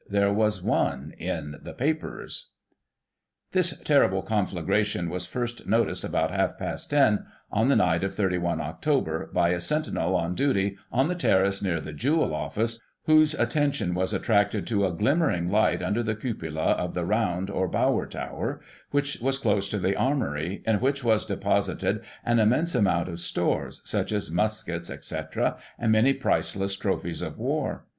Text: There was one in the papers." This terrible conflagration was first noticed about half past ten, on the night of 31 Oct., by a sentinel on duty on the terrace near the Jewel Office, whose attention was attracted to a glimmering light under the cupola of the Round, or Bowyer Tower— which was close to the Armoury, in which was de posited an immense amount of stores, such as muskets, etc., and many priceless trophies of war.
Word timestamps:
There 0.09 0.33
was 0.33 0.63
one 0.63 1.13
in 1.19 1.57
the 1.61 1.73
papers." 1.73 2.49
This 3.51 3.77
terrible 3.83 4.23
conflagration 4.23 5.11
was 5.11 5.27
first 5.27 5.67
noticed 5.67 6.03
about 6.03 6.31
half 6.31 6.57
past 6.57 6.89
ten, 6.89 7.27
on 7.51 7.67
the 7.67 7.75
night 7.75 8.03
of 8.03 8.15
31 8.15 8.57
Oct., 8.57 9.31
by 9.31 9.49
a 9.49 9.61
sentinel 9.61 10.15
on 10.15 10.33
duty 10.33 10.75
on 10.91 11.07
the 11.07 11.13
terrace 11.13 11.61
near 11.61 11.79
the 11.79 11.93
Jewel 11.93 12.33
Office, 12.33 12.79
whose 13.03 13.35
attention 13.35 13.93
was 13.93 14.11
attracted 14.11 14.65
to 14.65 14.87
a 14.87 14.91
glimmering 14.91 15.49
light 15.51 15.83
under 15.83 16.01
the 16.01 16.15
cupola 16.15 16.71
of 16.71 16.95
the 16.95 17.05
Round, 17.05 17.51
or 17.51 17.67
Bowyer 17.67 18.07
Tower— 18.07 18.59
which 18.89 19.21
was 19.21 19.37
close 19.37 19.69
to 19.69 19.77
the 19.77 19.95
Armoury, 19.95 20.63
in 20.65 20.77
which 20.79 21.03
was 21.03 21.27
de 21.27 21.37
posited 21.37 22.01
an 22.25 22.39
immense 22.39 22.73
amount 22.73 23.07
of 23.07 23.19
stores, 23.19 23.83
such 23.85 24.11
as 24.11 24.31
muskets, 24.31 24.89
etc., 24.89 25.57
and 25.77 25.91
many 25.91 26.11
priceless 26.11 26.75
trophies 26.75 27.21
of 27.21 27.37
war. 27.37 27.85